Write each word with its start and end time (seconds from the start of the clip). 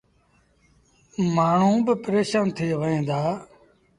مآڻهوٚݩ 1.35 1.83
با 1.85 1.93
پريشآن 2.03 2.45
ٿئي 2.55 2.71
وهيݩ 2.79 3.05
دآ۔ 3.09 3.21